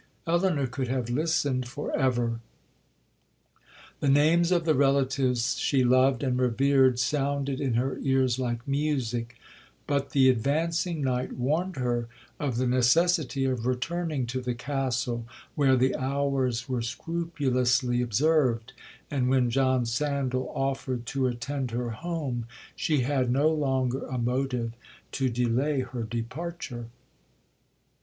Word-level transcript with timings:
Elinor 0.25 0.65
could 0.65 0.87
have 0.87 1.11
listened 1.11 1.67
for 1.67 1.95
ever. 1.95 2.39
The 3.99 4.09
names 4.09 4.51
of 4.51 4.65
the 4.65 4.73
relatives 4.73 5.59
she 5.59 5.83
loved 5.83 6.23
and 6.23 6.39
revered 6.39 6.97
sounded 6.97 7.61
in 7.61 7.75
her 7.75 7.99
ears 8.01 8.39
like 8.39 8.67
music, 8.67 9.35
but 9.85 10.09
the 10.09 10.27
advancing 10.27 11.03
night 11.03 11.33
warned 11.33 11.75
her 11.75 12.07
of 12.39 12.57
the 12.57 12.65
necessity 12.65 13.45
of 13.45 13.67
returning 13.67 14.25
to 14.25 14.41
the 14.41 14.55
Castle, 14.55 15.27
where 15.53 15.75
the 15.75 15.95
hours 15.95 16.67
were 16.67 16.81
scrupulously 16.81 18.01
observed; 18.01 18.73
and 19.11 19.29
when 19.29 19.51
John 19.51 19.85
Sandal 19.85 20.51
offered 20.55 21.05
to 21.05 21.27
attend 21.27 21.69
her 21.69 21.91
home, 21.91 22.47
she 22.75 23.01
had 23.01 23.29
no 23.29 23.51
longer 23.51 24.03
a 24.07 24.17
motive 24.17 24.73
to 25.11 25.29
delay 25.29 25.81
her 25.81 26.01
departure. 26.01 26.87